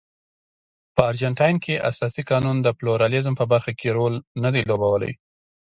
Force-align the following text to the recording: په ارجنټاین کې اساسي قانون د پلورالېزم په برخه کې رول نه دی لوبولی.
په 0.95 1.01
ارجنټاین 1.09 1.55
کې 1.63 1.83
اساسي 1.89 2.21
قانون 2.29 2.57
د 2.61 2.67
پلورالېزم 2.77 3.33
په 3.37 3.45
برخه 3.51 3.71
کې 3.79 3.89
رول 3.97 4.13
نه 4.43 4.49
دی 4.53 4.61
لوبولی. 4.69 5.13